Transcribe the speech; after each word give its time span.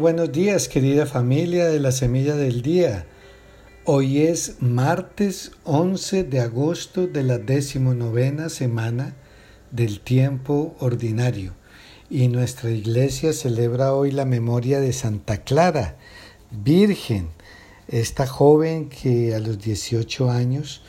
Buenos 0.00 0.32
días, 0.32 0.66
querida 0.66 1.04
familia 1.04 1.66
de 1.66 1.78
la 1.78 1.92
Semilla 1.92 2.34
del 2.34 2.62
Día. 2.62 3.04
Hoy 3.84 4.22
es 4.22 4.56
martes 4.62 5.52
11 5.64 6.24
de 6.24 6.40
agosto 6.40 7.06
de 7.06 7.22
la 7.22 7.36
decimonovena 7.36 8.48
semana 8.48 9.14
del 9.70 10.00
tiempo 10.00 10.74
ordinario 10.80 11.52
y 12.08 12.28
nuestra 12.28 12.70
iglesia 12.70 13.34
celebra 13.34 13.92
hoy 13.92 14.10
la 14.10 14.24
memoria 14.24 14.80
de 14.80 14.94
Santa 14.94 15.44
Clara, 15.44 15.98
Virgen, 16.50 17.28
esta 17.86 18.26
joven 18.26 18.88
que 18.88 19.34
a 19.34 19.38
los 19.38 19.58
18 19.58 20.30
años 20.30 20.80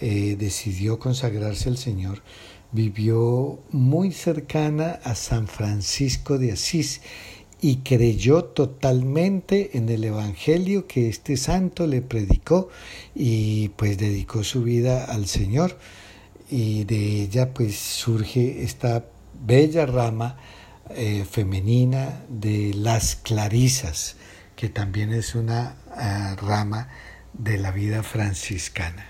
eh, 0.00 0.36
decidió 0.38 1.00
consagrarse 1.00 1.68
al 1.68 1.76
Señor, 1.76 2.22
vivió 2.70 3.58
muy 3.72 4.12
cercana 4.12 5.00
a 5.02 5.16
San 5.16 5.48
Francisco 5.48 6.38
de 6.38 6.52
Asís 6.52 7.00
y 7.60 7.78
creyó 7.78 8.44
totalmente 8.44 9.76
en 9.76 9.88
el 9.88 10.04
Evangelio 10.04 10.86
que 10.86 11.08
este 11.08 11.36
santo 11.36 11.86
le 11.86 12.02
predicó 12.02 12.68
y 13.14 13.68
pues 13.70 13.98
dedicó 13.98 14.44
su 14.44 14.62
vida 14.62 15.04
al 15.04 15.26
Señor 15.26 15.76
y 16.50 16.84
de 16.84 17.22
ella 17.22 17.52
pues 17.52 17.76
surge 17.76 18.62
esta 18.62 19.04
bella 19.44 19.86
rama 19.86 20.38
eh, 20.90 21.24
femenina 21.30 22.24
de 22.28 22.72
las 22.74 23.16
clarisas 23.16 24.16
que 24.56 24.68
también 24.68 25.12
es 25.12 25.34
una 25.34 25.76
eh, 25.98 26.36
rama 26.36 26.88
de 27.32 27.56
la 27.58 27.70
vida 27.70 28.02
franciscana. 28.02 29.06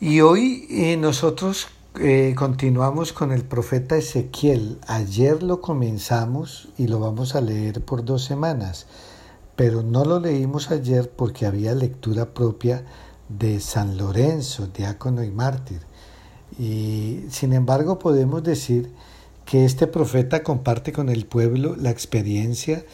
Y 0.00 0.20
hoy 0.20 0.66
eh, 0.70 0.96
nosotros 0.96 1.68
eh, 1.96 2.34
continuamos 2.36 3.12
con 3.12 3.32
el 3.32 3.44
profeta 3.44 3.96
Ezequiel. 3.96 4.78
Ayer 4.86 5.42
lo 5.42 5.60
comenzamos 5.60 6.68
y 6.78 6.86
lo 6.86 7.00
vamos 7.00 7.34
a 7.34 7.40
leer 7.40 7.84
por 7.84 8.04
dos 8.04 8.22
semanas, 8.24 8.86
pero 9.56 9.82
no 9.82 10.04
lo 10.04 10.20
leímos 10.20 10.70
ayer 10.70 11.10
porque 11.10 11.46
había 11.46 11.74
lectura 11.74 12.34
propia 12.34 12.84
de 13.28 13.58
San 13.58 13.96
Lorenzo, 13.96 14.68
diácono 14.68 15.24
y 15.24 15.30
mártir. 15.30 15.80
Y 16.58 17.24
sin 17.30 17.52
embargo 17.52 17.98
podemos 17.98 18.42
decir 18.44 18.92
que 19.44 19.64
este 19.64 19.86
profeta 19.86 20.42
comparte 20.42 20.92
con 20.92 21.08
el 21.08 21.26
pueblo 21.26 21.74
la 21.74 21.90
experiencia 21.90 22.84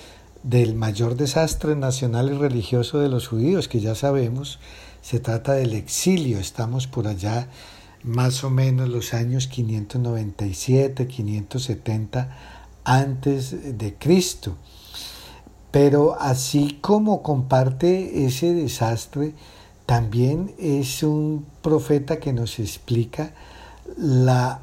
del 0.44 0.74
mayor 0.74 1.16
desastre 1.16 1.74
nacional 1.74 2.30
y 2.32 2.38
religioso 2.38 3.00
de 3.00 3.08
los 3.08 3.28
judíos, 3.28 3.68
que 3.68 3.80
ya 3.80 3.94
sabemos, 3.94 4.60
se 5.02 5.20
trata 5.20 5.52
del 5.52 5.74
exilio. 5.74 6.38
Estamos 6.38 6.86
por 6.86 7.06
allá 7.06 7.48
más 8.04 8.44
o 8.44 8.50
menos 8.50 8.88
los 8.88 9.14
años 9.14 9.48
597, 9.48 11.06
570 11.08 12.36
antes 12.84 13.78
de 13.78 13.94
Cristo. 13.94 14.56
Pero 15.70 16.20
así 16.20 16.78
como 16.80 17.22
comparte 17.22 18.26
ese 18.26 18.52
desastre, 18.54 19.34
también 19.86 20.54
es 20.58 21.02
un 21.02 21.46
profeta 21.62 22.20
que 22.20 22.32
nos 22.32 22.58
explica 22.58 23.32
la 23.96 24.60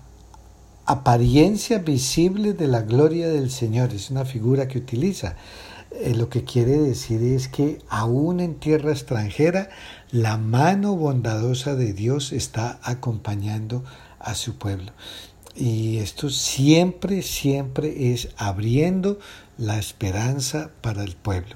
apariencia 0.85 1.79
visible 1.79 2.53
de 2.53 2.67
la 2.67 2.81
gloria 2.81 3.27
del 3.27 3.51
Señor. 3.51 3.93
Es 3.93 4.09
una 4.09 4.25
figura 4.25 4.67
que 4.67 4.77
utiliza. 4.77 5.35
Eh, 5.91 6.15
lo 6.15 6.29
que 6.29 6.43
quiere 6.43 6.77
decir 6.77 7.21
es 7.21 7.47
que 7.49 7.79
aún 7.89 8.39
en 8.39 8.55
tierra 8.55 8.91
extranjera 8.91 9.69
la 10.11 10.37
mano 10.37 10.95
bondadosa 10.95 11.75
de 11.75 11.93
Dios 11.93 12.33
está 12.33 12.79
acompañando 12.83 13.83
a 14.19 14.35
su 14.35 14.55
pueblo. 14.55 14.91
Y 15.55 15.97
esto 15.97 16.29
siempre, 16.29 17.21
siempre 17.21 18.13
es 18.13 18.29
abriendo 18.37 19.19
la 19.57 19.77
esperanza 19.77 20.71
para 20.81 21.03
el 21.03 21.15
pueblo. 21.15 21.55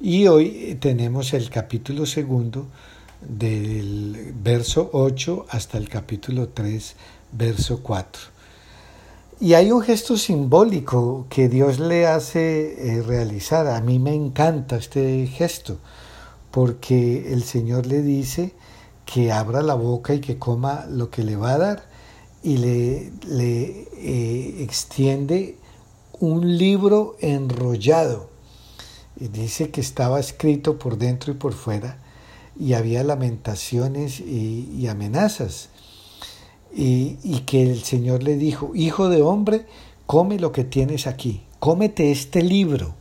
Y 0.00 0.26
hoy 0.26 0.78
tenemos 0.80 1.34
el 1.34 1.50
capítulo 1.50 2.06
segundo 2.06 2.66
del 3.20 4.32
verso 4.42 4.88
8 4.92 5.46
hasta 5.50 5.76
el 5.76 5.88
capítulo 5.88 6.48
3, 6.48 6.96
verso 7.32 7.82
4. 7.82 8.22
Y 9.40 9.54
hay 9.54 9.70
un 9.72 9.82
gesto 9.82 10.16
simbólico 10.16 11.26
que 11.30 11.48
Dios 11.48 11.78
le 11.78 12.06
hace 12.06 12.98
eh, 12.98 13.02
realizar. 13.02 13.66
A 13.68 13.80
mí 13.80 13.98
me 13.98 14.14
encanta 14.14 14.76
este 14.76 15.26
gesto, 15.26 15.78
porque 16.50 17.32
el 17.32 17.42
Señor 17.42 17.86
le 17.86 18.02
dice 18.02 18.52
que 19.04 19.32
abra 19.32 19.62
la 19.62 19.74
boca 19.74 20.14
y 20.14 20.20
que 20.20 20.38
coma 20.38 20.86
lo 20.88 21.10
que 21.10 21.24
le 21.24 21.36
va 21.36 21.54
a 21.54 21.58
dar, 21.58 21.90
y 22.42 22.56
le, 22.56 23.12
eh, 23.96 24.62
extiende 24.62 25.56
un 26.18 26.56
libro 26.56 27.16
enrollado. 27.20 28.30
Y 29.18 29.28
dice 29.28 29.70
que 29.70 29.80
estaba 29.80 30.18
escrito 30.20 30.78
por 30.78 30.96
dentro 30.96 31.32
y 31.32 31.36
por 31.36 31.52
fuera, 31.52 31.98
y 32.58 32.74
había 32.74 33.04
lamentaciones 33.04 34.20
y 34.20 34.86
amenazas 34.88 35.70
y, 36.72 37.40
que 37.46 37.62
el 37.62 37.82
Señor 37.82 38.22
le 38.22 38.36
dijo, 38.36 38.72
hijo 38.74 39.08
de 39.08 39.22
hombre, 39.22 39.66
come 40.06 40.38
lo 40.38 40.52
que 40.52 40.64
tienes 40.64 41.06
aquí, 41.06 41.42
cómete 41.58 42.10
este 42.10 42.42
libro 42.42 42.94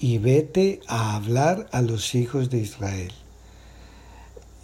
y 0.00 0.16
vete 0.16 0.80
a 0.88 1.14
hablar 1.14 1.68
a 1.72 1.82
los 1.82 2.14
hijos 2.14 2.48
de 2.48 2.58
Israel. 2.58 3.12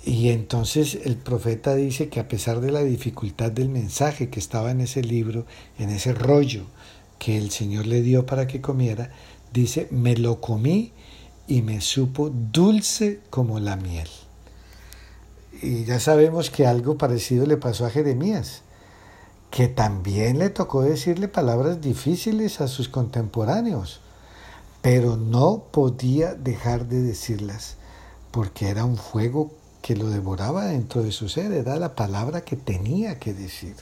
Y 0.02 0.30
entonces 0.30 0.98
el 1.04 1.16
profeta 1.16 1.74
dice 1.74 2.08
que 2.08 2.20
a 2.20 2.28
pesar 2.28 2.60
de 2.60 2.72
la 2.72 2.82
dificultad 2.82 3.52
del 3.52 3.69
mensaje 3.69 4.30
que 4.30 4.41
estaba 4.41 4.70
en 4.70 4.80
ese 4.80 5.02
libro, 5.02 5.44
en 5.78 5.91
ese 5.91 6.14
rollo 6.14 6.64
que 7.19 7.36
el 7.36 7.50
Señor 7.50 7.86
le 7.86 8.00
dio 8.02 8.25
para 8.25 8.46
que 8.46 8.62
comiera, 8.62 9.10
dice, 9.52 9.88
me 9.91 10.16
lo 10.16 10.41
comí 10.41 10.92
y 11.46 11.60
me 11.60 11.80
supo 11.82 12.30
dulce 12.30 13.20
como 13.28 13.60
la 13.60 13.76
miel. 13.76 14.08
Y 15.60 15.84
ya 15.84 16.00
sabemos 16.00 16.50
que 16.50 16.66
algo 16.66 16.96
parecido 16.96 17.44
le 17.44 17.56
pasó 17.56 17.84
a 17.84 17.91
Jeremías, 17.91 18.62
que 19.50 19.69
también 19.69 20.38
le 20.38 20.48
tocó 20.48 20.82
decirle 20.82 21.28
palabras 21.28 21.80
difíciles 21.80 22.60
a 22.60 22.69
sus 22.69 22.88
contemporáneos, 22.88 24.00
pero 24.86 25.16
no 25.16 25.64
podía 25.72 26.34
dejar 26.34 26.86
de 26.86 27.02
decirlas, 27.02 27.74
porque 28.30 28.69
era 28.69 28.84
un 28.84 28.97
fuego 28.97 29.50
que 29.82 29.97
lo 29.97 30.08
devoraba 30.08 30.66
dentro 30.66 31.02
de 31.02 31.10
su 31.10 31.28
ser, 31.28 31.50
era 31.50 31.74
la 31.74 31.97
palabra 31.97 32.42
que 32.42 32.54
tenía 32.54 33.19
que 33.19 33.34
decir. 33.34 33.75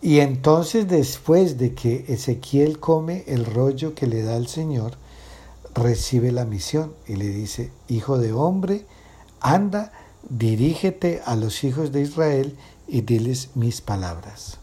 Y 0.00 0.20
entonces 0.20 0.86
después 0.86 1.58
de 1.58 1.74
que 1.74 2.04
Ezequiel 2.06 2.78
come 2.78 3.24
el 3.26 3.44
rollo 3.44 3.96
que 3.96 4.06
le 4.06 4.22
da 4.22 4.36
el 4.36 4.46
Señor, 4.46 4.92
recibe 5.74 6.30
la 6.30 6.44
misión 6.44 6.94
y 7.08 7.16
le 7.16 7.26
dice, 7.26 7.72
Hijo 7.88 8.16
de 8.16 8.32
hombre, 8.32 8.86
anda 9.40 9.90
dirígete 10.28 11.20
a 11.26 11.34
los 11.34 11.64
hijos 11.64 11.90
de 11.90 12.02
Israel 12.02 12.56
y 12.86 13.00
diles 13.00 13.56
mis 13.56 13.80
palabras. 13.80 14.58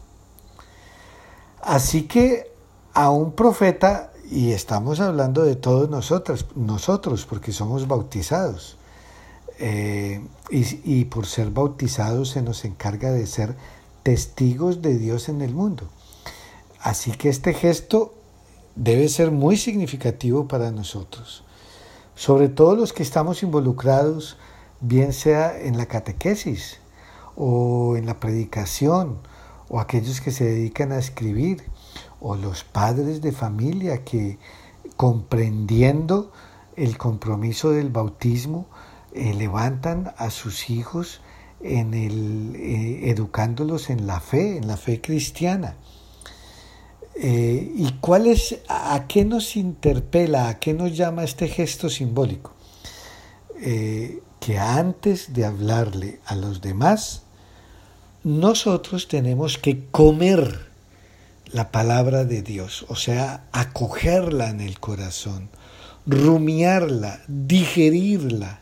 Así 1.62 2.04
que 2.04 2.50
a 2.94 3.10
un 3.10 3.34
profeta, 3.34 4.14
y 4.30 4.52
estamos 4.52 5.00
hablando 5.00 5.44
de 5.44 5.56
todos 5.56 5.90
nosotros, 5.90 6.48
nosotros 6.56 7.26
porque 7.26 7.52
somos 7.52 7.88
bautizados, 7.88 8.78
eh, 9.60 10.22
y, 10.50 11.00
y 11.00 11.06
por 11.06 11.26
ser 11.26 11.50
bautizados 11.52 12.30
se 12.30 12.42
nos 12.42 12.66
encarga 12.66 13.12
de 13.12 13.26
ser 13.26 13.56
testigos 14.04 14.82
de 14.82 14.98
Dios 14.98 15.30
en 15.30 15.42
el 15.42 15.54
mundo. 15.54 15.88
Así 16.82 17.12
que 17.12 17.30
este 17.30 17.54
gesto 17.54 18.14
debe 18.76 19.08
ser 19.10 19.32
muy 19.32 19.58
significativo 19.58 20.48
para 20.48 20.72
nosotros, 20.72 21.44
sobre 22.16 22.50
todo 22.50 22.76
los 22.76 22.94
que 22.94 23.04
estamos 23.04 23.44
involucrados 23.44 24.38
bien 24.82 25.14
sea 25.14 25.60
en 25.60 25.78
la 25.78 25.86
catequesis 25.86 26.80
o 27.36 27.96
en 27.98 28.06
la 28.06 28.20
predicación, 28.20 29.18
o 29.68 29.80
aquellos 29.80 30.22
que 30.22 30.32
se 30.32 30.46
dedican 30.46 30.92
a 30.92 31.00
escribir, 31.00 31.64
o 32.20 32.36
los 32.36 32.64
padres 32.64 33.22
de 33.22 33.32
familia 33.32 34.04
que 34.04 34.38
comprendiendo 34.96 36.32
el 36.76 36.98
compromiso 36.98 37.72
del 37.72 37.90
bautismo, 37.90 38.68
eh, 39.14 39.34
levantan 39.34 40.14
a 40.18 40.30
sus 40.30 40.70
hijos 40.70 41.22
en 41.62 41.94
el, 41.94 42.56
eh, 42.56 43.10
educándolos 43.10 43.90
en 43.90 44.08
la 44.08 44.20
fe, 44.20 44.58
en 44.58 44.68
la 44.68 44.78
fe 44.78 45.02
cristiana. 45.02 45.76
Eh, 47.16 47.72
¿Y 47.76 47.94
cuál 48.02 48.28
es, 48.28 48.60
a 48.68 49.06
qué 49.08 49.24
nos 49.24 49.56
interpela, 49.56 50.50
a 50.50 50.60
qué 50.60 50.74
nos 50.74 50.96
llama 50.96 51.24
este 51.24 51.48
gesto 51.48 51.90
simbólico? 51.90 52.54
que 54.42 54.60
antes 54.60 55.34
de 55.34 55.46
hablarle 55.46 56.20
a 56.26 56.36
los 56.36 56.62
demás, 56.62 57.24
nosotros 58.24 59.08
tenemos 59.08 59.58
que 59.58 59.88
comer 59.90 60.75
la 61.56 61.72
palabra 61.72 62.26
de 62.26 62.42
Dios, 62.42 62.86
o 62.90 62.98
sea, 62.98 63.46
acogerla 63.54 64.50
en 64.50 64.60
el 64.60 64.78
corazón, 64.78 65.48
rumiarla, 66.06 67.22
digerirla, 67.30 68.60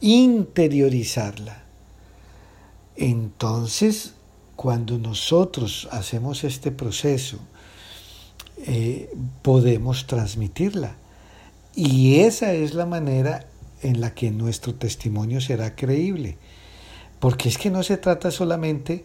interiorizarla. 0.00 1.64
Entonces, 2.94 4.14
cuando 4.54 5.00
nosotros 5.00 5.88
hacemos 5.90 6.44
este 6.44 6.70
proceso, 6.70 7.40
eh, 8.58 9.10
podemos 9.42 10.06
transmitirla. 10.06 10.94
Y 11.74 12.20
esa 12.20 12.52
es 12.52 12.72
la 12.72 12.86
manera 12.86 13.46
en 13.82 14.00
la 14.00 14.14
que 14.14 14.30
nuestro 14.30 14.76
testimonio 14.76 15.40
será 15.40 15.74
creíble. 15.74 16.36
Porque 17.18 17.48
es 17.48 17.58
que 17.58 17.70
no 17.70 17.82
se 17.82 17.96
trata 17.96 18.30
solamente 18.30 19.04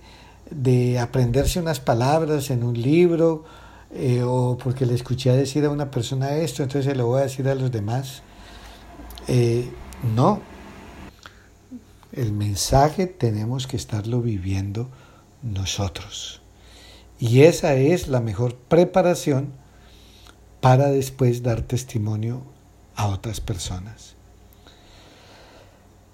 de 0.56 1.00
aprenderse 1.00 1.60
unas 1.60 1.80
palabras 1.80 2.50
en 2.50 2.64
un 2.64 2.80
libro 2.80 3.44
eh, 3.92 4.24
o 4.24 4.58
porque 4.58 4.86
le 4.86 4.96
escuché 4.96 5.32
decir 5.32 5.66
a 5.66 5.70
una 5.70 5.92
persona 5.92 6.36
esto, 6.38 6.64
entonces 6.64 6.92
se 6.92 6.96
lo 6.96 7.08
voy 7.08 7.22
a 7.22 7.24
decir 7.24 7.48
a 7.48 7.56
los 7.56 7.72
demás. 7.72 8.22
Eh, 9.28 9.70
no, 10.16 10.42
el 12.12 12.32
mensaje 12.32 13.08
tenemos 13.08 13.68
que 13.68 13.78
estarlo 13.78 14.22
viviendo 14.22 14.90
nosotros. 15.42 16.42
Y 17.20 17.42
esa 17.42 17.76
es 17.76 18.08
la 18.08 18.20
mejor 18.20 18.56
preparación 18.56 19.54
para 20.60 20.90
después 20.90 21.44
dar 21.44 21.62
testimonio 21.62 22.42
a 22.96 23.08
otras 23.08 23.42
personas. 23.42 24.16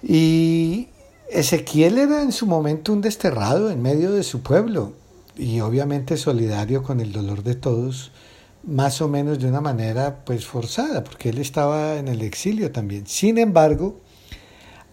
Y 0.01 0.89
Ezequiel 1.31 1.99
era 1.99 2.23
en 2.23 2.31
su 2.31 2.47
momento 2.47 2.91
un 2.91 3.01
desterrado 3.01 3.69
en 3.69 3.83
medio 3.83 4.11
de 4.13 4.23
su 4.23 4.41
pueblo 4.41 4.93
y 5.37 5.59
obviamente 5.59 6.17
solidario 6.17 6.81
con 6.81 6.99
el 6.99 7.11
dolor 7.11 7.43
de 7.43 7.53
todos, 7.53 8.11
más 8.63 8.99
o 8.99 9.07
menos 9.07 9.37
de 9.37 9.47
una 9.47 9.61
manera 9.61 10.25
pues 10.25 10.45
forzada, 10.45 11.03
porque 11.03 11.29
él 11.29 11.37
estaba 11.37 11.97
en 11.97 12.07
el 12.07 12.23
exilio 12.23 12.71
también. 12.71 13.05
Sin 13.05 13.37
embargo, 13.37 13.99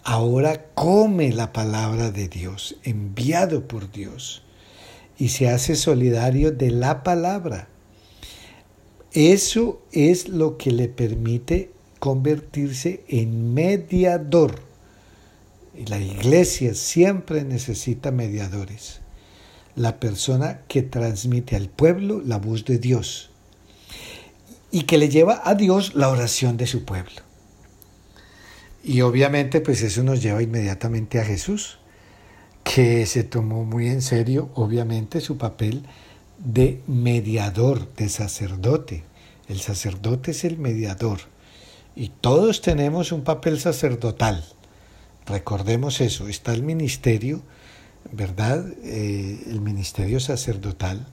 ahora 0.03 0.67
come 0.75 1.33
la 1.33 1.51
palabra 1.53 2.11
de 2.11 2.27
Dios, 2.27 2.75
enviado 2.83 3.67
por 3.67 3.91
Dios, 3.91 4.43
y 5.17 5.29
se 5.29 5.49
hace 5.49 5.75
solidario 5.75 6.51
de 6.51 6.69
la 6.69 7.01
palabra. 7.01 7.67
Eso 9.11 9.81
es 9.91 10.29
lo 10.29 10.57
que 10.57 10.71
le 10.71 10.87
permite 10.87 11.71
convertirse 11.99 13.03
en 13.07 13.55
mediador 13.55 14.66
y 15.77 15.85
la 15.85 15.99
iglesia 15.99 16.73
siempre 16.73 17.43
necesita 17.43 18.11
mediadores. 18.11 19.01
La 19.75 19.99
persona 19.99 20.61
que 20.67 20.81
transmite 20.81 21.55
al 21.55 21.69
pueblo 21.69 22.21
la 22.25 22.37
voz 22.37 22.65
de 22.65 22.79
Dios 22.79 23.29
y 24.71 24.83
que 24.83 24.97
le 24.97 25.09
lleva 25.09 25.41
a 25.45 25.55
Dios 25.55 25.95
la 25.95 26.09
oración 26.09 26.57
de 26.57 26.67
su 26.67 26.83
pueblo. 26.83 27.21
Y 28.83 29.01
obviamente 29.01 29.61
pues 29.61 29.81
eso 29.81 30.03
nos 30.03 30.21
lleva 30.21 30.41
inmediatamente 30.41 31.19
a 31.19 31.25
Jesús, 31.25 31.79
que 32.63 33.05
se 33.05 33.23
tomó 33.23 33.63
muy 33.63 33.87
en 33.87 34.01
serio 34.01 34.49
obviamente 34.55 35.21
su 35.21 35.37
papel 35.37 35.83
de 36.39 36.81
mediador, 36.87 37.93
de 37.95 38.09
sacerdote. 38.09 39.03
El 39.47 39.59
sacerdote 39.59 40.31
es 40.31 40.43
el 40.43 40.57
mediador 40.57 41.19
y 41.95 42.09
todos 42.09 42.61
tenemos 42.61 43.11
un 43.11 43.23
papel 43.23 43.59
sacerdotal. 43.59 44.43
Recordemos 45.27 45.99
eso, 45.99 46.29
está 46.29 46.53
el 46.53 46.63
ministerio, 46.63 47.41
¿verdad? 48.13 48.65
Eh, 48.83 49.43
el 49.47 49.59
ministerio 49.59 50.21
sacerdotal, 50.21 51.05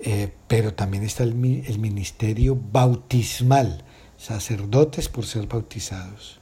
eh, 0.00 0.30
pero 0.48 0.74
también 0.74 1.02
está 1.02 1.22
el, 1.22 1.30
el, 1.66 1.78
ministerio 1.78 2.60
bautismal, 2.72 3.84
sacerdotes 4.18 5.08
por 5.08 5.24
ser 5.24 5.46
bautizados, 5.46 6.40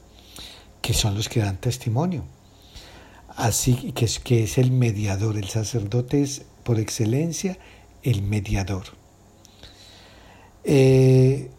que 0.83 0.93
son 0.93 1.15
los 1.15 1.29
que 1.29 1.41
dan 1.41 1.61
testimonio. 1.61 2.25
Así 3.37 3.93
que 3.93 4.07
es, 4.07 4.19
que 4.19 4.43
es 4.43 4.59
el 4.59 4.73
mediador, 4.73 5.37
el 5.37 5.49
sacerdote 5.49 6.23
es 6.23 6.43
por 6.65 6.81
excelencia 6.81 7.57
el 8.03 8.23
mediador. 8.23 8.87
Eh, 10.65 11.51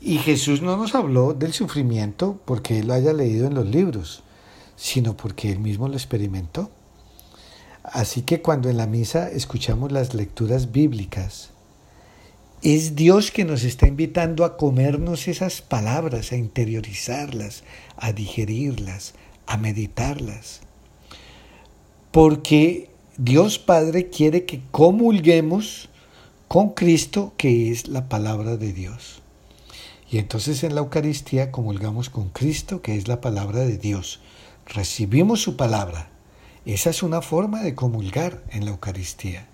y 0.00 0.18
Jesús 0.18 0.62
no 0.62 0.76
nos 0.76 0.96
habló 0.96 1.32
del 1.32 1.52
sufrimiento 1.52 2.40
porque 2.44 2.80
él 2.80 2.88
lo 2.88 2.94
haya 2.94 3.12
leído 3.12 3.46
en 3.46 3.54
los 3.54 3.66
libros 3.66 4.24
sino 4.80 5.14
porque 5.14 5.52
él 5.52 5.58
mismo 5.58 5.88
lo 5.88 5.94
experimentó. 5.94 6.70
Así 7.82 8.22
que 8.22 8.40
cuando 8.40 8.70
en 8.70 8.78
la 8.78 8.86
misa 8.86 9.28
escuchamos 9.28 9.92
las 9.92 10.14
lecturas 10.14 10.72
bíblicas, 10.72 11.50
es 12.62 12.96
Dios 12.96 13.30
que 13.30 13.44
nos 13.44 13.62
está 13.62 13.86
invitando 13.86 14.44
a 14.44 14.56
comernos 14.56 15.28
esas 15.28 15.60
palabras, 15.60 16.32
a 16.32 16.36
interiorizarlas, 16.36 17.62
a 17.98 18.12
digerirlas, 18.12 19.14
a 19.46 19.58
meditarlas. 19.58 20.60
Porque 22.10 22.90
Dios 23.18 23.58
Padre 23.58 24.08
quiere 24.08 24.46
que 24.46 24.62
comulguemos 24.70 25.90
con 26.48 26.70
Cristo, 26.70 27.34
que 27.36 27.70
es 27.70 27.86
la 27.86 28.08
palabra 28.08 28.56
de 28.56 28.72
Dios. 28.72 29.20
Y 30.10 30.18
entonces 30.18 30.64
en 30.64 30.74
la 30.74 30.80
Eucaristía 30.80 31.52
comulgamos 31.52 32.08
con 32.08 32.30
Cristo, 32.30 32.80
que 32.80 32.96
es 32.96 33.08
la 33.08 33.20
palabra 33.20 33.60
de 33.60 33.76
Dios 33.76 34.20
recibimos 34.70 35.42
su 35.42 35.56
palabra. 35.56 36.08
Esa 36.64 36.90
es 36.90 37.02
una 37.02 37.22
forma 37.22 37.62
de 37.62 37.74
comulgar 37.74 38.42
en 38.50 38.64
la 38.64 38.70
Eucaristía. 38.70 39.46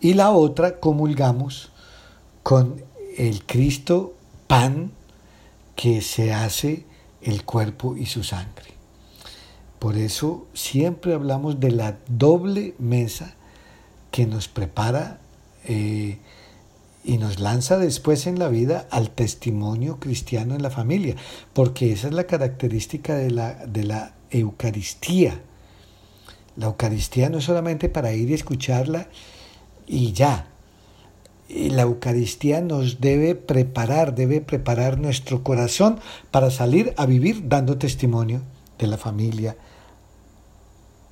Y 0.00 0.14
la 0.14 0.30
otra, 0.30 0.80
comulgamos 0.80 1.70
con 2.42 2.82
el 3.16 3.44
Cristo 3.44 4.14
pan 4.46 4.90
que 5.76 6.02
se 6.02 6.32
hace 6.32 6.84
el 7.22 7.44
cuerpo 7.44 7.96
y 7.96 8.06
su 8.06 8.24
sangre. 8.24 8.72
Por 9.78 9.96
eso 9.96 10.46
siempre 10.54 11.14
hablamos 11.14 11.60
de 11.60 11.70
la 11.70 11.98
doble 12.08 12.74
mesa 12.78 13.34
que 14.10 14.26
nos 14.26 14.48
prepara 14.48 15.18
eh, 15.64 16.18
y 17.04 17.18
nos 17.18 17.40
lanza 17.40 17.78
después 17.78 18.26
en 18.26 18.38
la 18.38 18.48
vida 18.48 18.86
al 18.90 19.10
testimonio 19.10 19.98
cristiano 19.98 20.54
en 20.54 20.62
la 20.62 20.70
familia, 20.70 21.16
porque 21.52 21.92
esa 21.92 22.08
es 22.08 22.14
la 22.14 22.24
característica 22.24 23.16
de 23.16 23.30
la, 23.30 23.54
de 23.66 23.84
la 23.84 24.14
Eucaristía. 24.32 25.40
La 26.56 26.66
Eucaristía 26.66 27.28
no 27.28 27.38
es 27.38 27.44
solamente 27.44 27.88
para 27.88 28.12
ir 28.12 28.30
y 28.30 28.34
escucharla 28.34 29.08
y 29.86 30.12
ya. 30.12 30.48
La 31.48 31.82
Eucaristía 31.82 32.60
nos 32.60 33.00
debe 33.00 33.34
preparar, 33.34 34.14
debe 34.14 34.40
preparar 34.40 34.98
nuestro 34.98 35.42
corazón 35.42 36.00
para 36.30 36.50
salir 36.50 36.94
a 36.96 37.06
vivir 37.06 37.48
dando 37.48 37.78
testimonio 37.78 38.40
de 38.78 38.86
la 38.86 38.96
familia, 38.96 39.56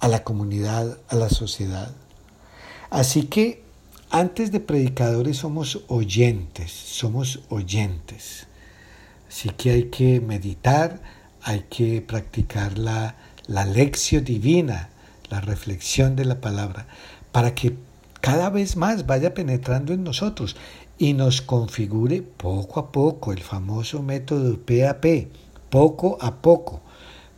a 0.01 0.09
la 0.09 0.25
comunidad, 0.25 0.99
a 1.09 1.15
la 1.15 1.29
sociedad. 1.29 1.93
Así 2.91 3.25
que 3.25 3.63
antes 4.11 4.51
de 4.51 4.61
predicadores 4.61 5.37
somos 5.37 5.85
oyentes, 5.87 6.73
somos 6.73 7.41
oyentes. 7.49 8.49
Así 9.29 9.51
que 9.51 9.71
hay 9.71 9.85
que 9.85 10.21
meditar, 10.21 11.01
hay 11.43 11.65
que 11.71 12.03
practicar 12.03 12.79
la, 12.79 13.17
la 13.47 13.65
lección 13.65 14.25
divina, 14.25 14.91
la 15.31 15.41
reflexión 15.41 16.17
de 16.17 16.25
la 16.25 16.41
palabra, 16.41 16.87
para 17.33 17.55
que 17.55 17.77
cada 18.21 18.51
vez 18.51 18.77
más 18.77 19.07
vaya 19.07 19.33
penetrando 19.35 19.93
en 19.93 20.05
nosotros 20.05 20.57
y 20.99 21.15
nos 21.15 21.41
configure 21.41 22.21
poco 22.21 22.79
a 22.79 22.93
poco 22.93 23.33
el 23.33 23.41
famoso 23.41 24.03
método 24.03 24.59
PAP, 24.59 25.29
poco 25.71 26.19
a 26.21 26.37
poco, 26.43 26.83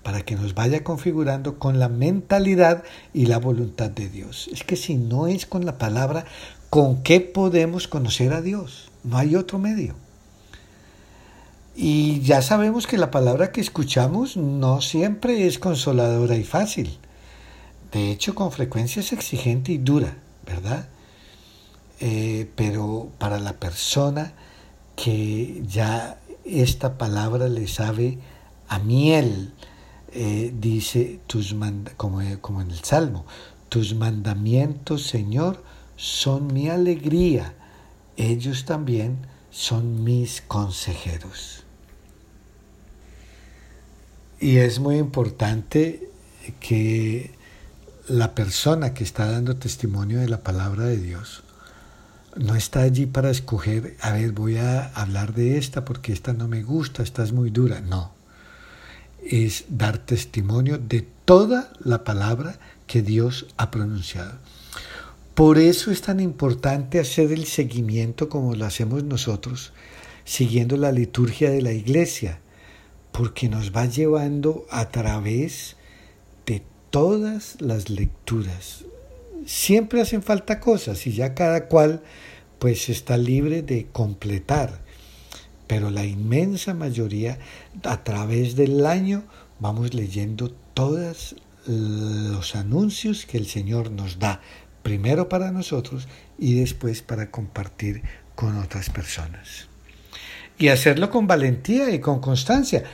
para 0.02 0.22
que 0.22 0.34
nos 0.34 0.54
vaya 0.54 0.82
configurando 0.82 1.60
con 1.60 1.78
la 1.78 1.88
mentalidad 1.88 2.82
y 3.14 3.26
la 3.26 3.38
voluntad 3.38 3.90
de 3.90 4.08
Dios. 4.08 4.48
Es 4.52 4.64
que 4.64 4.74
si 4.74 4.96
no 4.96 5.28
es 5.28 5.46
con 5.46 5.64
la 5.64 5.78
palabra, 5.78 6.24
¿con 6.70 7.04
qué 7.04 7.20
podemos 7.20 7.86
conocer 7.86 8.32
a 8.32 8.42
Dios? 8.42 8.90
No 9.04 9.16
hay 9.16 9.36
otro 9.36 9.60
medio. 9.60 9.94
Y 11.74 12.20
ya 12.20 12.42
sabemos 12.42 12.86
que 12.86 12.98
la 12.98 13.10
palabra 13.10 13.50
que 13.50 13.60
escuchamos 13.60 14.36
no 14.36 14.80
siempre 14.82 15.46
es 15.46 15.58
consoladora 15.58 16.36
y 16.36 16.44
fácil. 16.44 16.98
De 17.92 18.10
hecho, 18.10 18.34
con 18.34 18.52
frecuencia 18.52 19.00
es 19.00 19.12
exigente 19.12 19.72
y 19.72 19.78
dura, 19.78 20.16
¿verdad? 20.46 20.88
Eh, 22.00 22.50
pero 22.56 23.10
para 23.18 23.38
la 23.38 23.54
persona 23.54 24.32
que 24.96 25.62
ya 25.66 26.18
esta 26.44 26.98
palabra 26.98 27.48
le 27.48 27.66
sabe 27.68 28.18
a 28.68 28.78
miel, 28.78 29.52
eh, 30.12 30.52
dice 30.58 31.20
tus 31.26 31.54
como, 31.96 32.20
como 32.40 32.60
en 32.60 32.70
el 32.70 32.84
Salmo, 32.84 33.24
tus 33.68 33.94
mandamientos, 33.94 35.06
Señor, 35.06 35.62
son 35.96 36.52
mi 36.52 36.68
alegría, 36.68 37.54
ellos 38.16 38.64
también 38.64 39.18
son 39.52 40.02
mis 40.02 40.40
consejeros. 40.40 41.62
Y 44.40 44.56
es 44.56 44.80
muy 44.80 44.96
importante 44.96 46.10
que 46.58 47.30
la 48.08 48.34
persona 48.34 48.94
que 48.94 49.04
está 49.04 49.30
dando 49.30 49.56
testimonio 49.56 50.18
de 50.18 50.28
la 50.28 50.42
palabra 50.42 50.86
de 50.86 50.96
Dios 50.96 51.44
no 52.34 52.56
está 52.56 52.80
allí 52.80 53.06
para 53.06 53.30
escoger, 53.30 53.96
a 54.00 54.12
ver, 54.12 54.32
voy 54.32 54.56
a 54.56 54.86
hablar 54.94 55.34
de 55.34 55.58
esta 55.58 55.84
porque 55.84 56.12
esta 56.12 56.32
no 56.32 56.48
me 56.48 56.62
gusta, 56.62 57.02
esta 57.02 57.22
es 57.22 57.32
muy 57.32 57.50
dura. 57.50 57.82
No, 57.82 58.10
es 59.22 59.66
dar 59.68 59.98
testimonio 59.98 60.78
de 60.78 61.06
toda 61.24 61.72
la 61.84 62.04
palabra 62.04 62.58
que 62.86 63.02
Dios 63.02 63.46
ha 63.58 63.70
pronunciado. 63.70 64.32
Por 65.34 65.58
eso 65.58 65.90
es 65.90 66.02
tan 66.02 66.20
importante 66.20 67.00
hacer 67.00 67.32
el 67.32 67.46
seguimiento 67.46 68.28
como 68.28 68.54
lo 68.54 68.66
hacemos 68.66 69.02
nosotros, 69.04 69.72
siguiendo 70.24 70.76
la 70.76 70.92
liturgia 70.92 71.50
de 71.50 71.62
la 71.62 71.72
iglesia, 71.72 72.40
porque 73.12 73.48
nos 73.48 73.72
va 73.74 73.86
llevando 73.86 74.66
a 74.70 74.90
través 74.90 75.76
de 76.44 76.62
todas 76.90 77.56
las 77.60 77.88
lecturas. 77.88 78.84
Siempre 79.46 80.02
hacen 80.02 80.22
falta 80.22 80.60
cosas 80.60 81.06
y 81.06 81.12
ya 81.12 81.34
cada 81.34 81.66
cual 81.66 82.02
pues 82.58 82.90
está 82.90 83.16
libre 83.16 83.62
de 83.62 83.86
completar, 83.90 84.82
pero 85.66 85.90
la 85.90 86.04
inmensa 86.04 86.74
mayoría 86.74 87.38
a 87.84 88.04
través 88.04 88.54
del 88.54 88.84
año 88.84 89.24
vamos 89.60 89.94
leyendo 89.94 90.50
todos 90.74 91.36
los 91.66 92.54
anuncios 92.54 93.24
que 93.24 93.38
el 93.38 93.46
Señor 93.46 93.90
nos 93.90 94.18
da, 94.18 94.42
primero 94.82 95.28
para 95.28 95.50
nosotros 95.50 96.08
y 96.38 96.60
después 96.60 97.02
para 97.02 97.30
compartir 97.30 98.02
con 98.34 98.58
otras 98.58 98.90
personas 98.90 99.68
y 100.58 100.68
hacerlo 100.68 101.10
con 101.10 101.26
valentía 101.26 101.90
y 101.90 101.98
con 101.98 102.20
constancia, 102.20 102.84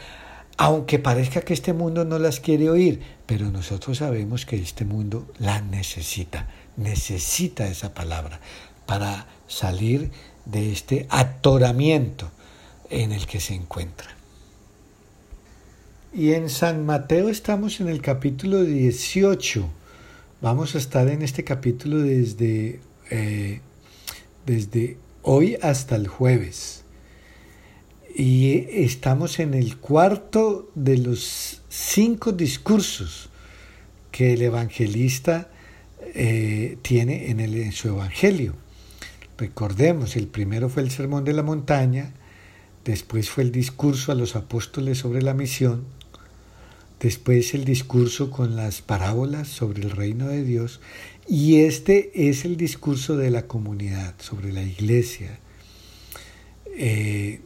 aunque 0.56 0.98
parezca 0.98 1.42
que 1.42 1.52
este 1.52 1.72
mundo 1.72 2.04
no 2.04 2.18
las 2.18 2.40
quiere 2.40 2.70
oír, 2.70 3.00
pero 3.26 3.50
nosotros 3.50 3.98
sabemos 3.98 4.46
que 4.46 4.56
este 4.56 4.84
mundo 4.84 5.30
la 5.38 5.60
necesita, 5.60 6.48
necesita 6.76 7.66
esa 7.66 7.92
palabra 7.92 8.40
para 8.86 9.26
salir 9.46 10.10
de 10.46 10.72
este 10.72 11.06
atoramiento 11.10 12.30
en 12.90 13.12
el 13.12 13.26
que 13.26 13.38
se 13.38 13.54
encuentra. 13.54 14.08
Y 16.14 16.32
en 16.32 16.48
San 16.48 16.86
Mateo 16.86 17.28
estamos 17.28 17.80
en 17.80 17.88
el 17.88 18.00
capítulo 18.00 18.64
18. 18.64 19.68
Vamos 20.40 20.76
a 20.76 20.78
estar 20.78 21.08
en 21.08 21.22
este 21.22 21.42
capítulo 21.42 21.98
desde, 21.98 22.78
eh, 23.10 23.60
desde 24.46 24.96
hoy 25.22 25.58
hasta 25.60 25.96
el 25.96 26.06
jueves 26.06 26.84
y 28.14 28.66
estamos 28.70 29.40
en 29.40 29.52
el 29.52 29.78
cuarto 29.78 30.70
de 30.76 30.96
los 30.98 31.62
cinco 31.68 32.30
discursos 32.30 33.30
que 34.12 34.34
el 34.34 34.42
evangelista 34.42 35.50
eh, 36.14 36.78
tiene 36.82 37.30
en, 37.30 37.72
su 37.72 37.88
evangelio. 37.88 38.54
Recordemos, 39.38 40.14
el 40.14 40.28
primero 40.28 40.68
fue 40.68 40.84
el 40.84 40.92
Sermón 40.92 41.24
de 41.24 41.32
la 41.32 41.42
Montaña, 41.42 42.14
después 42.84 43.28
fue 43.28 43.42
el 43.42 43.50
discurso 43.50 44.12
a 44.12 44.14
los 44.14 44.36
apóstoles 44.36 44.98
sobre 44.98 45.20
la 45.20 45.34
misión, 45.34 45.84
después 47.00 47.54
el 47.54 47.64
discurso 47.64 48.30
con 48.30 48.56
las 48.56 48.82
parábolas 48.82 49.48
sobre 49.48 49.82
el 49.82 49.90
reino 49.90 50.28
de 50.28 50.44
Dios, 50.44 50.80
y 51.26 51.60
este 51.60 52.28
es 52.28 52.44
el 52.44 52.56
discurso 52.56 53.16
de 53.16 53.30
la 53.30 53.46
comunidad, 53.46 54.14
sobre 54.18 54.52
la 54.52 54.62
iglesia. 54.62 55.38
Eh, 56.76 57.40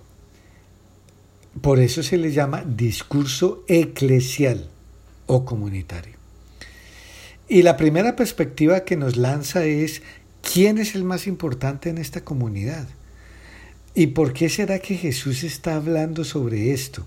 por 1.60 1.80
eso 1.80 2.02
se 2.02 2.16
le 2.16 2.32
llama 2.32 2.64
discurso 2.64 3.64
eclesial 3.68 4.68
o 5.26 5.44
comunitario. 5.44 6.14
Y 7.48 7.62
la 7.62 7.76
primera 7.76 8.16
perspectiva 8.16 8.84
que 8.84 8.96
nos 8.96 9.16
lanza 9.16 9.64
es 9.64 10.02
quién 10.40 10.78
es 10.78 10.94
el 10.94 11.04
más 11.04 11.26
importante 11.26 11.90
en 11.90 11.98
esta 11.98 12.24
comunidad. 12.24 12.88
¿Y 13.94 14.08
por 14.08 14.32
qué 14.32 14.48
será 14.48 14.78
que 14.78 14.96
Jesús 14.96 15.44
está 15.44 15.76
hablando 15.76 16.24
sobre 16.24 16.72
esto? 16.72 17.04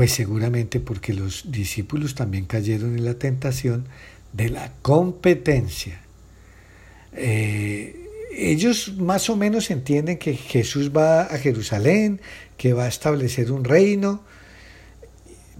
Pues 0.00 0.12
seguramente 0.12 0.80
porque 0.80 1.12
los 1.12 1.52
discípulos 1.52 2.14
también 2.14 2.46
cayeron 2.46 2.96
en 2.96 3.04
la 3.04 3.18
tentación 3.18 3.84
de 4.32 4.48
la 4.48 4.72
competencia. 4.80 6.00
Eh, 7.12 8.08
ellos 8.34 8.94
más 8.96 9.28
o 9.28 9.36
menos 9.36 9.70
entienden 9.70 10.16
que 10.16 10.32
Jesús 10.32 10.90
va 10.90 11.24
a 11.24 11.36
Jerusalén, 11.36 12.22
que 12.56 12.72
va 12.72 12.84
a 12.84 12.88
establecer 12.88 13.52
un 13.52 13.62
reino, 13.62 14.24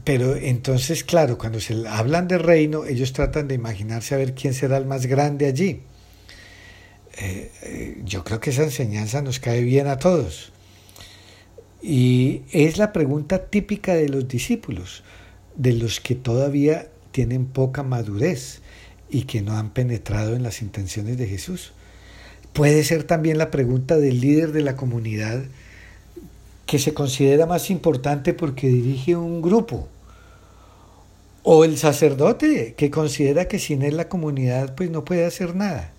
pero 0.05 0.35
entonces, 0.35 1.05
claro, 1.05 1.37
cuando 1.37 1.61
se 1.61 1.87
hablan 1.87 2.27
de 2.27 2.39
reino, 2.39 2.87
ellos 2.87 3.13
tratan 3.13 3.47
de 3.47 3.57
imaginarse 3.57 4.15
a 4.15 4.17
ver 4.17 4.35
quién 4.35 4.55
será 4.55 4.79
el 4.79 4.87
más 4.87 5.05
grande 5.05 5.45
allí. 5.45 5.83
Eh, 7.19 7.53
eh, 7.61 8.01
yo 8.07 8.25
creo 8.25 8.41
que 8.41 8.49
esa 8.49 8.63
enseñanza 8.63 9.21
nos 9.21 9.39
cae 9.39 9.61
bien 9.61 9.87
a 9.87 9.99
todos. 9.99 10.51
Y 11.83 12.43
es 12.53 12.79
la 12.79 12.93
pregunta 12.93 13.47
típica 13.47 13.95
de 13.95 14.09
los 14.09 14.29
discípulos, 14.29 15.03
de 15.57 15.73
los 15.73 16.01
que 16.01 16.15
todavía 16.15 16.89
tienen 17.13 17.47
poca 17.47 17.83
madurez 17.83 18.61
y 19.09 19.23
que 19.23 19.43
no 19.43 19.57
han 19.57 19.71
penetrado 19.71 20.35
en 20.37 20.43
las 20.43 20.63
intenciones 20.63 21.17
de 21.17 21.27
Jesús. 21.27 21.73
Puede 22.53 22.85
ser 22.85 23.05
también 23.05 23.39
la 23.39 23.51
pregunta 23.51 23.97
del 23.97 24.21
líder 24.21 24.53
de 24.53 24.63
la 24.63 24.77
comunidad 24.77 25.43
que 26.67 26.79
se 26.79 26.95
considera 26.95 27.47
más 27.47 27.71
importante 27.71 28.35
porque 28.35 28.69
dirige 28.69 29.17
un 29.17 29.43
grupo. 29.43 29.89
O 31.43 31.65
el 31.65 31.79
sacerdote 31.79 32.75
que 32.77 32.91
considera 32.91 33.49
que 33.49 33.59
sin 33.59 33.83
él 33.83 33.97
la 33.97 34.09
comunidad 34.09 34.75
pues 34.75 34.91
no 34.91 35.05
puede 35.05 35.25
hacer 35.25 35.57
nada. 35.57 35.93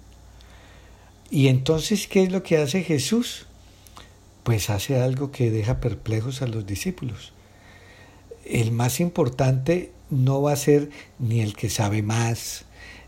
Y 1.29 1.47
entonces, 1.47 2.07
¿qué 2.07 2.23
es 2.23 2.31
lo 2.31 2.43
que 2.43 2.57
hace 2.57 2.83
Jesús? 2.83 3.47
Pues 4.43 4.69
hace 4.69 4.99
algo 4.99 5.31
que 5.31 5.51
deja 5.51 5.79
perplejos 5.79 6.41
a 6.41 6.47
los 6.47 6.65
discípulos. 6.65 7.33
El 8.45 8.71
más 8.71 8.99
importante 8.99 9.91
no 10.09 10.41
va 10.41 10.53
a 10.53 10.57
ser 10.57 10.89
ni 11.19 11.41
el 11.41 11.55
que 11.55 11.69
sabe 11.69 12.01
más, 12.01 12.65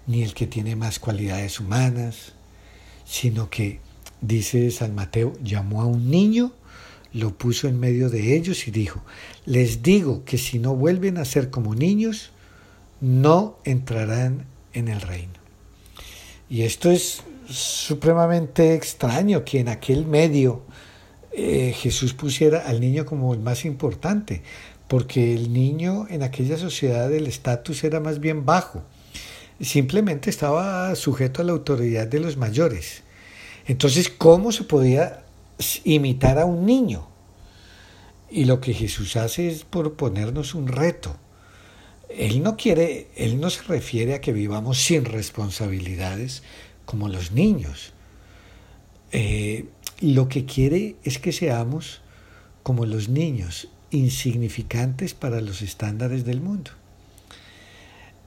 ni 0.07 0.23
el 0.23 0.33
que 0.33 0.47
tiene 0.47 0.75
más 0.75 0.99
cualidades 0.99 1.59
humanas, 1.59 2.33
sino 3.05 3.49
que, 3.49 3.79
dice 4.21 4.69
San 4.71 4.95
Mateo, 4.95 5.33
llamó 5.43 5.81
a 5.81 5.85
un 5.85 6.09
niño, 6.09 6.53
lo 7.13 7.37
puso 7.37 7.67
en 7.67 7.79
medio 7.79 8.09
de 8.09 8.35
ellos 8.35 8.67
y 8.67 8.71
dijo, 8.71 9.03
les 9.45 9.83
digo 9.83 10.23
que 10.25 10.37
si 10.37 10.59
no 10.59 10.75
vuelven 10.75 11.17
a 11.17 11.25
ser 11.25 11.49
como 11.49 11.75
niños, 11.75 12.31
no 13.01 13.57
entrarán 13.65 14.45
en 14.73 14.87
el 14.87 15.01
reino. 15.01 15.33
Y 16.49 16.63
esto 16.63 16.89
es 16.89 17.23
supremamente 17.47 18.73
extraño 18.73 19.43
que 19.43 19.59
en 19.59 19.69
aquel 19.69 20.05
medio 20.05 20.63
eh, 21.35 21.73
Jesús 21.75 22.13
pusiera 22.13 22.67
al 22.67 22.79
niño 22.79 23.05
como 23.05 23.33
el 23.33 23.39
más 23.39 23.65
importante, 23.65 24.41
porque 24.87 25.33
el 25.33 25.53
niño 25.53 26.07
en 26.09 26.23
aquella 26.23 26.57
sociedad 26.57 27.11
el 27.11 27.27
estatus 27.27 27.83
era 27.83 27.99
más 27.99 28.19
bien 28.19 28.45
bajo 28.45 28.83
simplemente 29.61 30.29
estaba 30.29 30.93
sujeto 30.95 31.41
a 31.41 31.45
la 31.45 31.51
autoridad 31.51 32.07
de 32.07 32.19
los 32.19 32.37
mayores. 32.37 33.03
Entonces, 33.65 34.09
¿cómo 34.09 34.51
se 34.51 34.63
podía 34.63 35.23
imitar 35.83 36.39
a 36.39 36.45
un 36.45 36.65
niño? 36.65 37.07
Y 38.29 38.45
lo 38.45 38.59
que 38.59 38.73
Jesús 38.73 39.15
hace 39.15 39.47
es 39.47 39.63
proponernos 39.63 40.55
un 40.55 40.67
reto. 40.67 41.15
Él 42.09 42.43
no 42.43 42.57
quiere, 42.57 43.07
él 43.15 43.39
no 43.39 43.49
se 43.49 43.63
refiere 43.63 44.15
a 44.15 44.21
que 44.21 44.33
vivamos 44.33 44.79
sin 44.79 45.05
responsabilidades 45.05 46.43
como 46.85 47.07
los 47.07 47.31
niños. 47.31 47.93
Eh, 49.11 49.65
lo 50.03 50.27
que 50.27 50.45
quiere 50.45 50.95
es 51.03 51.19
que 51.19 51.31
seamos 51.31 52.01
como 52.63 52.85
los 52.85 53.09
niños, 53.09 53.69
insignificantes 53.91 55.13
para 55.13 55.41
los 55.41 55.61
estándares 55.61 56.25
del 56.25 56.41
mundo. 56.41 56.71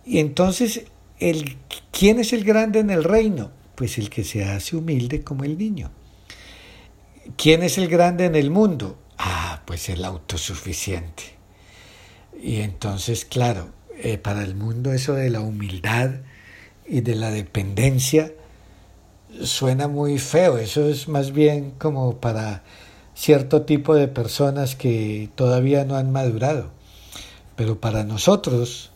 Y 0.05 0.19
entonces 0.19 0.85
el, 1.19 1.57
¿Quién 1.99 2.21
es 2.21 2.35
el 2.35 2.45
grande 2.45 2.81
en 2.81 2.91
el 2.91 3.05
reino? 3.05 3.51
Pues 3.75 3.97
el 3.97 4.11
que 4.11 4.23
se 4.23 4.45
hace 4.45 4.77
humilde 4.77 5.23
como 5.23 5.45
el 5.45 5.57
niño. 5.57 5.91
¿Quién 7.39 7.63
es 7.63 7.79
el 7.79 7.89
grande 7.89 8.27
en 8.27 8.35
el 8.35 8.51
mundo? 8.51 8.99
Ah, 9.17 9.63
pues 9.65 9.89
el 9.89 10.05
autosuficiente. 10.05 11.23
Y 12.39 12.57
entonces, 12.57 13.25
claro, 13.25 13.71
eh, 13.97 14.19
para 14.19 14.43
el 14.43 14.55
mundo 14.55 14.93
eso 14.93 15.15
de 15.15 15.31
la 15.31 15.41
humildad 15.41 16.11
y 16.87 17.01
de 17.01 17.15
la 17.15 17.31
dependencia 17.31 18.31
suena 19.43 19.89
muy 19.89 20.19
feo. 20.19 20.59
Eso 20.59 20.89
es 20.89 21.09
más 21.09 21.33
bien 21.33 21.73
como 21.79 22.17
para 22.19 22.63
cierto 23.15 23.63
tipo 23.63 23.95
de 23.95 24.09
personas 24.09 24.77
que 24.77 25.31
todavía 25.35 25.85
no 25.85 25.97
han 25.97 26.13
madurado. 26.13 26.71
Pero 27.57 27.81
para 27.81 28.05
nosotros, 28.05 28.91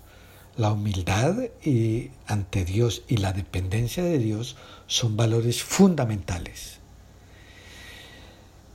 la 0.57 0.73
humildad 0.73 1.37
y, 1.65 2.11
ante 2.27 2.65
Dios 2.65 3.03
y 3.09 3.17
la 3.17 3.33
dependencia 3.33 4.05
de 4.05 4.19
Dios 4.19 4.57
son 4.87 5.17
valores 5.17 5.63
fundamentales. 5.63 6.79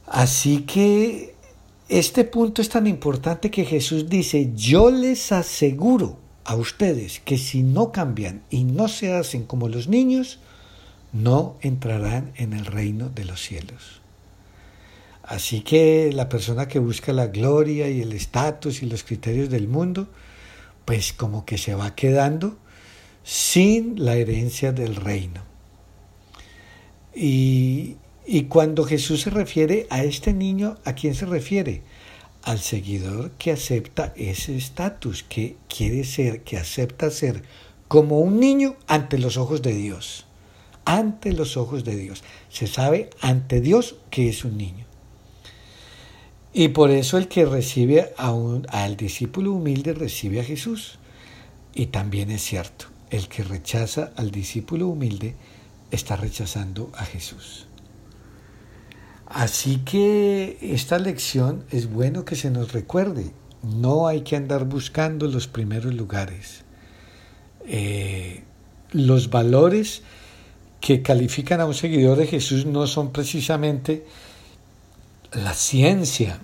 Así 0.08 0.62
que 0.62 1.36
este 1.90 2.24
punto 2.24 2.62
es 2.62 2.70
tan 2.70 2.88
importante 2.88 3.52
que 3.52 3.66
Jesús 3.66 4.10
dice, 4.10 4.52
yo 4.56 4.90
les 4.90 5.32
aseguro 5.32 6.18
a 6.44 6.56
ustedes 6.56 7.20
que 7.20 7.38
si 7.38 7.64
no 7.64 7.92
cambian 7.92 8.44
y 8.50 8.64
no 8.64 8.88
se 8.88 9.14
hacen 9.14 9.46
como 9.46 9.68
los 9.68 9.88
niños, 9.88 10.40
no 11.14 11.58
entrarán 11.62 12.32
en 12.36 12.54
el 12.54 12.66
reino 12.66 13.10
de 13.10 13.26
los 13.26 13.42
cielos. 13.42 14.02
Así 15.24 15.62
que 15.62 16.12
la 16.14 16.30
persona 16.30 16.68
que 16.68 16.80
busca 16.80 17.12
la 17.12 17.28
gloria 17.28 17.90
y 17.90 18.02
el 18.02 18.14
estatus 18.14 18.84
y 18.84 18.86
los 18.86 19.04
criterios 19.04 19.50
del 19.50 19.68
mundo, 19.68 20.08
pues 20.86 21.14
como 21.14 21.46
que 21.46 21.58
se 21.58 21.74
va 21.74 21.96
quedando 21.96 22.58
sin 23.24 24.06
la 24.06 24.16
herencia 24.16 24.72
del 24.72 24.96
reino. 24.96 25.42
Y, 27.16 27.98
cuando 28.50 28.84
Jesús 28.84 29.22
se 29.22 29.30
refiere 29.30 29.88
a 29.90 30.04
este 30.04 30.32
niño, 30.34 30.78
¿a 30.86 30.94
quién 30.94 31.16
se 31.16 31.26
refiere? 31.26 31.82
Al 32.44 32.60
seguidor 32.60 33.32
que 33.32 33.52
acepta 33.52 34.14
ese 34.16 34.56
estatus, 34.56 35.24
que 35.24 35.58
quiere 35.68 36.04
ser, 36.04 36.44
que 36.44 36.58
acepta 36.58 37.10
ser 37.10 37.44
como 37.88 38.20
un 38.20 38.40
niño 38.40 38.76
ante 38.88 39.18
los 39.18 39.38
ojos 39.38 39.62
de 39.64 39.74
Dios. 39.74 40.25
Ante 40.86 41.34
los 41.34 41.58
ojos 41.58 41.84
de 41.84 41.96
Dios. 41.96 42.24
Se 42.50 42.68
sabe 42.68 43.10
ante 43.22 43.60
Dios 43.60 43.96
que 44.10 44.30
es 44.30 44.46
un 44.46 44.58
niño. 44.58 44.86
Y 46.54 46.70
por 46.70 46.90
eso 46.90 47.18
el 47.18 47.28
que 47.28 47.46
recibe 47.46 48.14
a 48.18 48.32
un, 48.32 48.66
al 48.70 48.96
discípulo 48.96 49.52
humilde 49.52 49.94
recibe 49.94 50.40
a 50.40 50.44
Jesús. 50.44 51.00
Y 51.74 51.88
también 51.88 52.32
es 52.32 52.44
cierto, 52.44 52.86
el 53.10 53.28
que 53.28 53.44
rechaza 53.44 54.14
al 54.16 54.32
discípulo 54.32 54.88
humilde 54.88 55.36
está 55.92 56.16
rechazando 56.16 56.92
a 56.96 57.04
Jesús. 57.04 57.68
Así 59.26 59.80
que 59.80 60.58
esta 60.62 60.98
lección 60.98 61.66
es 61.72 61.92
bueno 61.92 62.24
que 62.24 62.36
se 62.36 62.52
nos 62.52 62.72
recuerde. 62.72 63.34
No 63.62 64.08
hay 64.08 64.22
que 64.22 64.36
andar 64.36 64.66
buscando 64.66 65.28
los 65.28 65.48
primeros 65.48 65.94
lugares. 65.94 66.64
Eh, 67.66 68.44
los 68.92 69.30
valores 69.30 70.04
que 70.86 71.02
califican 71.02 71.62
a 71.62 71.66
un 71.66 71.74
seguidor 71.74 72.16
de 72.16 72.28
Jesús 72.28 72.68
no 72.68 72.86
son 72.86 73.12
precisamente 73.12 74.06
la 75.32 75.56
ciencia 75.56 76.40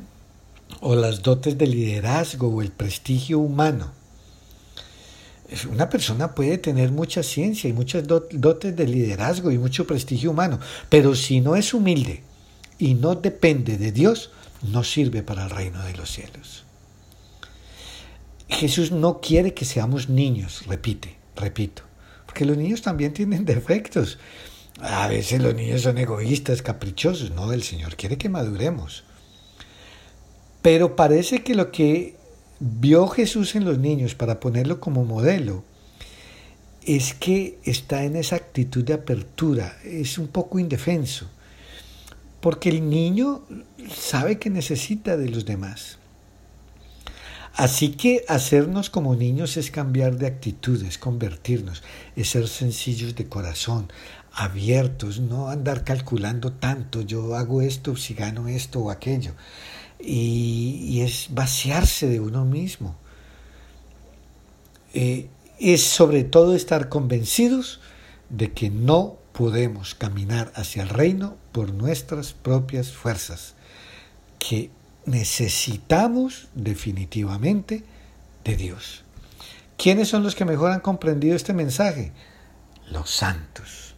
o 0.80 0.96
las 0.96 1.22
dotes 1.22 1.60
de 1.60 1.68
liderazgo 1.68 2.48
o 2.48 2.64
el 2.64 2.72
prestigio 2.72 3.38
humano. 3.38 3.92
Una 5.72 5.88
persona 5.92 6.34
puede 6.34 6.58
tener 6.58 6.92
mucha 6.92 7.22
ciencia 7.22 7.70
y 7.70 7.74
muchas 7.74 8.08
dotes 8.08 8.76
de 8.76 8.88
liderazgo 8.88 9.52
y 9.52 9.60
mucho 9.60 9.86
prestigio 9.86 10.32
humano, 10.32 10.60
pero 10.90 11.14
si 11.14 11.40
no 11.40 11.56
es 11.56 11.76
humilde 11.76 12.24
y 12.80 12.96
no 12.96 13.14
depende 13.14 13.78
de 13.78 13.92
Dios, 13.92 14.32
no 14.64 14.84
sirve 14.84 15.22
para 15.22 15.44
el 15.44 15.52
reino 15.52 15.84
de 15.84 15.94
los 15.94 16.10
cielos. 16.10 16.64
Jesús 18.50 18.92
no 18.92 19.22
quiere 19.22 19.54
que 19.54 19.66
seamos 19.66 20.10
niños, 20.10 20.64
repite, 20.66 21.16
repito, 21.36 21.84
porque 22.32 22.46
los 22.46 22.56
niños 22.56 22.82
también 22.82 23.12
tienen 23.12 23.44
defectos. 23.56 24.18
A 24.80 25.10
veces 25.10 25.42
los 25.42 25.54
niños 25.54 25.82
son 25.82 25.98
egoístas, 25.98 26.62
caprichosos. 26.62 27.32
No, 27.32 27.52
el 27.52 27.62
Señor 27.62 27.98
quiere 27.98 28.18
que 28.18 28.30
maduremos. 28.30 29.04
Pero 30.62 30.96
parece 30.96 31.44
que 31.44 31.56
lo 31.56 31.72
que 31.72 32.16
vio 32.62 33.08
Jesús 33.08 33.56
en 33.56 33.66
los 33.66 33.80
niños 33.80 34.16
para 34.16 34.40
ponerlo 34.40 34.80
como 34.80 35.04
modelo 35.04 35.66
es 36.84 37.14
que 37.14 37.60
está 37.66 38.06
en 38.06 38.16
esa 38.16 38.38
actitud 38.38 38.86
de 38.86 38.94
apertura, 38.94 39.78
es 39.84 40.18
un 40.18 40.28
poco 40.28 40.58
indefenso, 40.58 41.28
porque 42.40 42.70
el 42.70 42.90
niño 42.90 43.44
sabe 43.94 44.40
que 44.40 44.50
necesita 44.50 45.18
de 45.18 45.30
los 45.30 45.46
demás. 45.46 45.98
Así 47.56 47.90
que 47.92 48.24
hacernos 48.28 48.90
como 48.90 49.16
niños 49.16 49.58
es 49.58 49.72
cambiar 49.72 50.18
de 50.18 50.28
actitudes, 50.28 50.98
convertirnos, 50.98 51.84
es 52.16 52.30
ser 52.30 52.48
sencillos 52.48 53.16
de 53.16 53.28
corazón, 53.28 53.92
abiertos, 54.34 55.20
no 55.20 55.50
andar 55.50 55.84
calculando 55.84 56.54
tanto, 56.54 57.02
yo 57.02 57.36
hago 57.36 57.62
esto, 57.62 57.96
si 57.98 58.14
gano 58.14 58.48
esto 58.48 58.80
o 58.80 58.92
aquello. 58.92 59.34
Y, 60.00 61.02
es 61.02 61.28
vaciarse 61.32 62.08
de 62.08 62.20
uno 62.20 62.46
mismo. 62.46 62.96
Eh, 64.94 65.28
es 65.60 65.84
sobre 65.84 66.24
todo 66.24 66.56
estar 66.56 66.90
convencidos 66.90 67.82
de 68.30 68.52
que 68.52 68.70
no 68.70 69.18
podemos 69.34 69.94
caminar 69.94 70.52
hacia 70.56 70.84
el 70.84 70.90
reino 70.90 71.38
por 71.52 71.74
nuestras 71.74 72.34
propias 72.34 72.92
fuerzas, 72.92 73.54
que 74.40 74.72
necesitamos 75.06 76.50
definitivamente 76.54 77.84
de 78.44 78.56
Dios. 78.56 79.04
¿Quiénes 79.78 80.10
son 80.10 80.24
los 80.24 80.36
que 80.36 80.46
mejor 80.46 80.72
han 80.72 80.82
comprendido 80.82 81.36
este 81.36 81.54
mensaje? 81.54 82.12
Los 82.90 83.10
santos, 83.10 83.96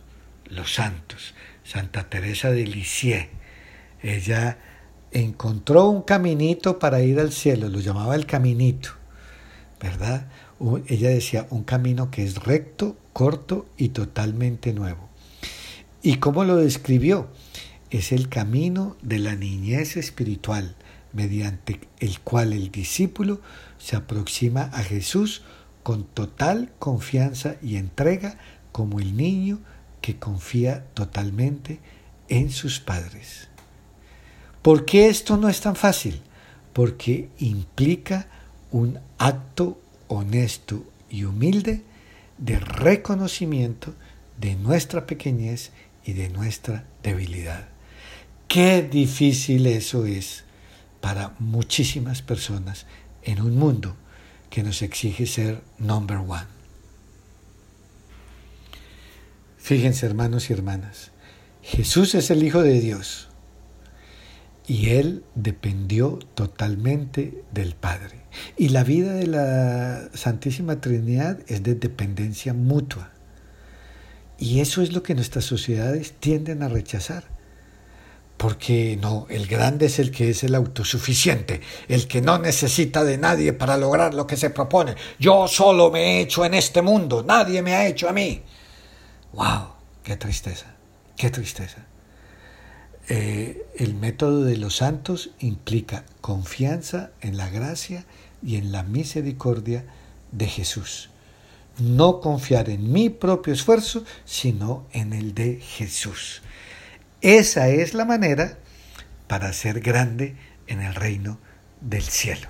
los 0.48 0.74
santos. 0.74 1.34
Santa 1.64 2.10
Teresa 2.10 2.52
de 2.52 2.68
Lisieux. 2.68 3.28
Ella 4.02 4.58
encontró 5.12 5.90
un 5.90 6.02
caminito 6.02 6.80
para 6.80 7.02
ir 7.02 7.20
al 7.20 7.32
cielo, 7.32 7.70
lo 7.70 7.80
llamaba 7.80 8.16
el 8.16 8.26
caminito, 8.26 8.90
¿verdad? 9.82 10.28
Ella 10.88 11.10
decía 11.10 11.48
un 11.50 11.64
camino 11.64 12.12
que 12.12 12.24
es 12.24 12.36
recto, 12.44 12.98
corto 13.14 13.66
y 13.78 13.90
totalmente 13.90 14.74
nuevo. 14.74 15.10
¿Y 16.02 16.18
cómo 16.18 16.44
lo 16.44 16.58
describió? 16.58 17.30
Es 17.90 18.12
el 18.12 18.28
camino 18.28 18.98
de 19.02 19.20
la 19.20 19.36
niñez 19.36 19.96
espiritual, 19.96 20.76
mediante 21.14 21.80
el 22.00 22.20
cual 22.20 22.54
el 22.54 22.72
discípulo 22.72 23.40
se 23.78 23.96
aproxima 23.96 24.64
a 24.74 24.84
Jesús 24.84 25.44
con 25.84 26.04
total 26.04 26.72
confianza 26.80 27.56
y 27.62 27.78
entrega 27.78 28.38
como 28.72 29.00
el 29.00 29.16
niño 29.16 29.60
que 30.02 30.18
confía 30.18 30.86
totalmente 30.94 31.80
en 32.28 32.50
sus 32.50 32.80
padres. 32.80 33.48
¿Por 34.62 34.86
qué 34.86 35.08
esto 35.10 35.38
no 35.38 35.50
es 35.50 35.62
tan 35.62 35.76
fácil? 35.76 36.22
Porque 36.74 37.30
implica 37.38 38.28
un 38.72 39.00
acto 39.18 39.80
honesto 40.08 40.84
y 41.10 41.26
humilde 41.26 41.84
de 42.38 42.60
reconocimiento 42.60 43.94
de 44.40 44.56
nuestra 44.56 45.06
pequeñez 45.06 45.72
y 46.06 46.14
de 46.14 46.30
nuestra 46.30 46.86
debilidad. 47.04 47.70
Qué 48.48 48.82
difícil 48.82 49.68
eso 49.68 50.06
es 50.06 50.44
para 51.04 51.36
muchísimas 51.38 52.22
personas 52.22 52.86
en 53.24 53.42
un 53.42 53.58
mundo 53.58 53.98
que 54.50 54.64
nos 54.64 54.82
exige 54.82 55.26
ser 55.26 55.62
number 55.78 56.16
one. 56.16 56.46
Fíjense 59.58 60.06
hermanos 60.06 60.50
y 60.50 60.54
hermanas, 60.54 61.12
Jesús 61.62 62.16
es 62.16 62.32
el 62.32 62.42
Hijo 62.42 62.62
de 62.62 62.80
Dios 62.80 63.28
y 64.66 64.92
Él 64.92 65.26
dependió 65.36 66.20
totalmente 66.36 67.44
del 67.52 67.76
Padre. 67.76 68.22
Y 68.56 68.70
la 68.70 68.86
vida 68.86 69.14
de 69.14 69.28
la 69.28 70.10
Santísima 70.14 70.80
Trinidad 70.80 71.38
es 71.48 71.64
de 71.64 71.76
dependencia 71.76 72.54
mutua. 72.54 73.12
Y 74.40 74.62
eso 74.62 74.82
es 74.82 74.94
lo 74.94 75.04
que 75.04 75.16
nuestras 75.16 75.44
sociedades 75.44 76.14
tienden 76.14 76.64
a 76.64 76.70
rechazar 76.70 77.33
porque 78.44 79.00
no, 79.02 79.26
el 79.30 79.48
grande 79.48 79.86
es 79.86 80.00
el 80.00 80.12
que 80.12 80.30
es 80.32 80.44
el 80.44 80.54
autosuficiente, 80.54 81.62
el 81.88 82.10
que 82.10 82.22
no 82.22 82.40
necesita 82.40 83.06
de 83.06 83.18
nadie 83.18 83.54
para 83.54 83.78
lograr 83.78 84.14
lo 84.14 84.28
que 84.28 84.36
se 84.36 84.50
propone. 84.50 84.96
Yo 85.18 85.48
solo 85.48 85.90
me 85.90 86.18
he 86.18 86.20
hecho 86.20 86.44
en 86.44 86.54
este 86.54 86.82
mundo, 86.82 87.24
nadie 87.26 87.62
me 87.62 87.74
ha 87.74 87.88
hecho 87.88 88.10
a 88.10 88.12
mí. 88.12 88.42
¡Wow! 89.32 89.70
¡Qué 90.04 90.18
tristeza! 90.18 90.76
¡Qué 91.16 91.30
tristeza! 91.30 91.86
Eh, 93.08 93.66
el 93.78 93.96
método 93.96 94.44
de 94.44 94.58
los 94.58 94.76
santos 94.76 95.30
implica 95.40 96.04
confianza 96.20 97.12
en 97.22 97.38
la 97.38 97.50
gracia 97.50 98.04
y 98.46 98.58
en 98.58 98.74
la 98.74 98.84
misericordia 98.84 99.86
de 100.34 100.48
Jesús. 100.48 101.12
No 101.78 102.20
confiar 102.20 102.70
en 102.70 102.92
mi 102.92 103.10
propio 103.10 103.54
esfuerzo, 103.54 104.04
sino 104.26 104.86
en 104.92 105.14
el 105.14 105.34
de 105.34 105.62
Jesús. 105.62 106.42
Esa 107.24 107.70
es 107.70 107.94
la 107.94 108.04
manera 108.04 108.58
para 109.28 109.54
ser 109.54 109.80
grande 109.80 110.36
en 110.68 110.82
el 110.82 110.94
reino 110.94 111.40
del 111.80 112.04
cielo. 112.04 112.50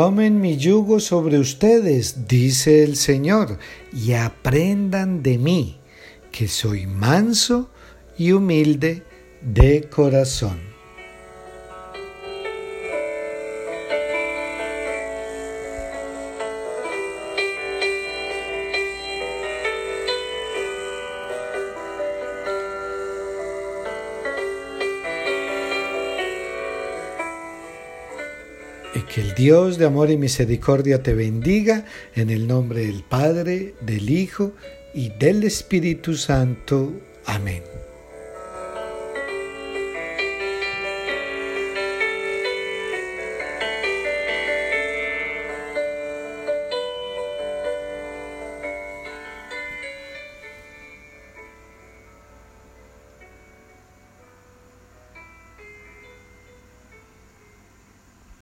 Tomen 0.00 0.40
mi 0.40 0.56
yugo 0.56 0.98
sobre 0.98 1.38
ustedes, 1.38 2.26
dice 2.26 2.84
el 2.84 2.96
Señor, 2.96 3.58
y 3.92 4.14
aprendan 4.14 5.22
de 5.22 5.36
mí, 5.36 5.76
que 6.32 6.48
soy 6.48 6.86
manso 6.86 7.68
y 8.16 8.32
humilde 8.32 9.02
de 9.42 9.90
corazón 9.90 10.69
que 29.12 29.20
el 29.20 29.34
Dios 29.34 29.76
de 29.76 29.86
amor 29.86 30.10
y 30.10 30.16
misericordia 30.16 31.02
te 31.02 31.14
bendiga 31.14 31.84
en 32.14 32.30
el 32.30 32.46
nombre 32.46 32.86
del 32.86 33.02
Padre, 33.02 33.74
del 33.80 34.08
Hijo 34.08 34.52
y 34.94 35.10
del 35.10 35.42
Espíritu 35.42 36.14
Santo. 36.14 36.92
Amén. 37.26 37.79